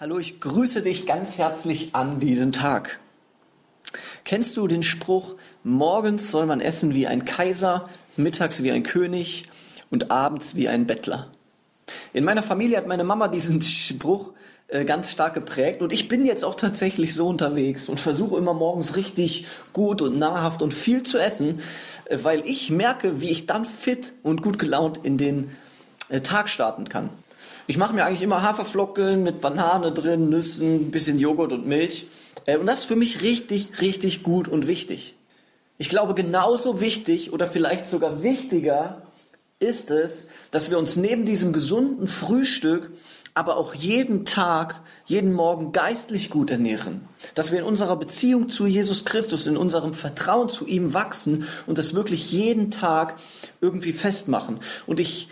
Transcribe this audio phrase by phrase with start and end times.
[0.00, 3.00] Hallo, ich grüße dich ganz herzlich an diesem Tag.
[4.22, 5.34] Kennst du den Spruch,
[5.64, 9.48] morgens soll man essen wie ein Kaiser, mittags wie ein König
[9.90, 11.32] und abends wie ein Bettler?
[12.12, 14.34] In meiner Familie hat meine Mama diesen Spruch
[14.68, 18.54] äh, ganz stark geprägt und ich bin jetzt auch tatsächlich so unterwegs und versuche immer
[18.54, 21.60] morgens richtig gut und nahrhaft und viel zu essen,
[22.04, 25.56] äh, weil ich merke, wie ich dann fit und gut gelaunt in den
[26.08, 27.10] äh, Tag starten kann.
[27.66, 32.06] Ich mache mir eigentlich immer Haferflocken mit Banane drin, Nüssen, bisschen Joghurt und Milch.
[32.46, 35.14] Äh, und das ist für mich richtig, richtig gut und wichtig.
[35.78, 39.02] Ich glaube, genauso wichtig oder vielleicht sogar wichtiger
[39.60, 42.90] ist es, dass wir uns neben diesem gesunden Frühstück
[43.34, 47.02] aber auch jeden Tag, jeden Morgen geistlich gut ernähren.
[47.36, 51.78] Dass wir in unserer Beziehung zu Jesus Christus, in unserem Vertrauen zu ihm wachsen und
[51.78, 53.16] das wirklich jeden Tag
[53.60, 54.58] irgendwie festmachen.
[54.88, 55.28] Und ich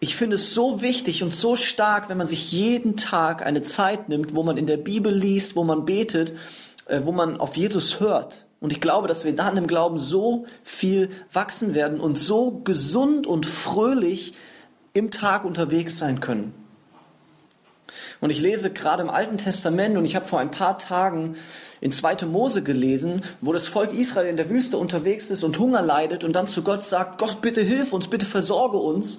[0.00, 4.08] ich finde es so wichtig und so stark, wenn man sich jeden Tag eine Zeit
[4.08, 6.32] nimmt, wo man in der Bibel liest, wo man betet,
[6.86, 8.46] äh, wo man auf Jesus hört.
[8.60, 13.26] Und ich glaube, dass wir dann im Glauben so viel wachsen werden und so gesund
[13.26, 14.34] und fröhlich
[14.92, 16.52] im Tag unterwegs sein können.
[18.20, 21.36] Und ich lese gerade im Alten Testament und ich habe vor ein paar Tagen
[21.80, 22.26] in 2.
[22.26, 26.32] Mose gelesen, wo das Volk Israel in der Wüste unterwegs ist und Hunger leidet und
[26.34, 29.18] dann zu Gott sagt, Gott, bitte hilf uns, bitte versorge uns.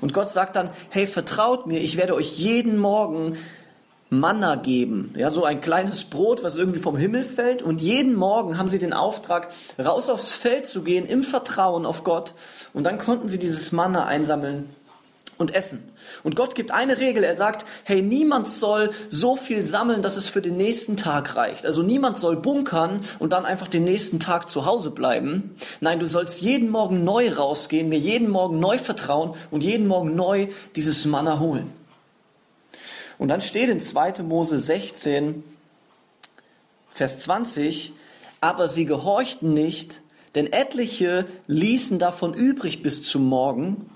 [0.00, 3.36] Und Gott sagt dann, hey, vertraut mir, ich werde euch jeden Morgen
[4.10, 5.14] Manna geben.
[5.16, 7.62] Ja, so ein kleines Brot, was irgendwie vom Himmel fällt.
[7.62, 12.02] Und jeden Morgen haben sie den Auftrag, raus aufs Feld zu gehen, im Vertrauen auf
[12.02, 12.34] Gott.
[12.74, 14.74] Und dann konnten sie dieses Manna einsammeln
[15.40, 15.82] und essen.
[16.22, 17.24] Und Gott gibt eine Regel.
[17.24, 21.64] Er sagt, hey, niemand soll so viel sammeln, dass es für den nächsten Tag reicht.
[21.64, 25.56] Also niemand soll bunkern und dann einfach den nächsten Tag zu Hause bleiben.
[25.80, 30.14] Nein, du sollst jeden Morgen neu rausgehen, mir jeden Morgen neu vertrauen und jeden Morgen
[30.14, 31.72] neu dieses Manna holen.
[33.16, 34.22] Und dann steht in 2.
[34.22, 35.42] Mose 16,
[36.90, 37.94] Vers 20,
[38.42, 40.02] aber sie gehorchten nicht,
[40.34, 43.90] denn etliche ließen davon übrig bis zum Morgen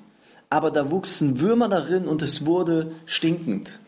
[0.51, 3.81] aber da wuchsen Würmer darin und es wurde stinkend.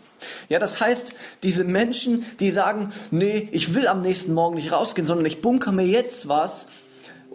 [0.48, 1.12] Ja, das heißt,
[1.42, 5.72] diese Menschen, die sagen, nee, ich will am nächsten Morgen nicht rausgehen, sondern ich bunker
[5.72, 6.68] mir jetzt was,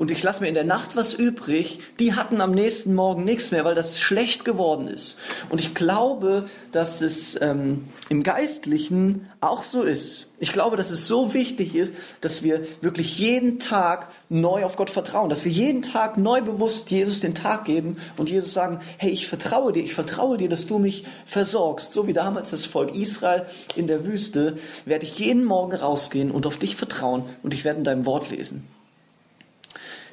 [0.02, 3.52] und ich lasse mir in der Nacht was übrig, die hatten am nächsten Morgen nichts
[3.52, 5.16] mehr, weil das schlecht geworden ist.
[5.50, 10.32] Und ich glaube, dass es ähm, im Geistlichen auch so ist.
[10.40, 14.90] Ich glaube, dass es so wichtig ist, dass wir wirklich jeden Tag neu auf Gott
[14.90, 19.12] vertrauen, dass wir jeden Tag neu bewusst Jesus den Tag geben und Jesus sagen, hey,
[19.12, 21.94] ich vertraue dir, ich vertraue dir, dass du mich versorgst.
[21.94, 23.46] So wie damals das Volk Israel
[23.76, 27.78] in der Wüste, werde ich jeden Morgen rausgehen und auf dich vertrauen und ich werde
[27.78, 28.68] in deinem Wort lesen.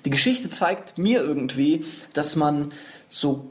[0.05, 2.73] Die Geschichte zeigt mir irgendwie, dass man
[3.09, 3.51] so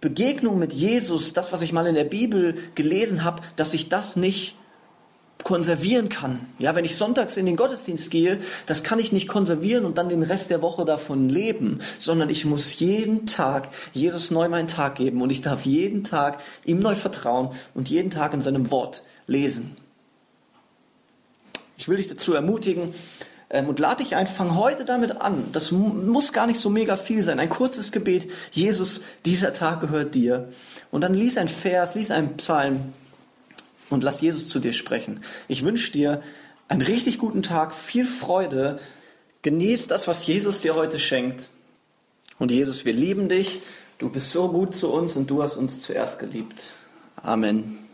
[0.00, 4.16] Begegnung mit Jesus, das, was ich mal in der Bibel gelesen habe, dass ich das
[4.16, 4.56] nicht
[5.42, 6.40] konservieren kann.
[6.58, 10.08] Ja, wenn ich sonntags in den Gottesdienst gehe, das kann ich nicht konservieren und dann
[10.08, 14.96] den Rest der Woche davon leben, sondern ich muss jeden Tag Jesus neu meinen Tag
[14.96, 19.02] geben und ich darf jeden Tag ihm neu vertrauen und jeden Tag in seinem Wort
[19.28, 19.76] lesen.
[21.78, 22.94] Ich will dich dazu ermutigen,
[23.50, 25.50] ähm, und lade dich ein, fang heute damit an.
[25.52, 27.38] Das muss gar nicht so mega viel sein.
[27.38, 28.30] Ein kurzes Gebet.
[28.50, 30.48] Jesus, dieser Tag gehört dir.
[30.90, 32.80] Und dann lies ein Vers, lies einen Psalm
[33.90, 35.20] und lass Jesus zu dir sprechen.
[35.48, 36.22] Ich wünsche dir
[36.68, 38.80] einen richtig guten Tag, viel Freude.
[39.42, 41.50] Genieß das, was Jesus dir heute schenkt.
[42.38, 43.60] Und Jesus, wir lieben dich.
[43.98, 46.70] Du bist so gut zu uns und du hast uns zuerst geliebt.
[47.22, 47.85] Amen.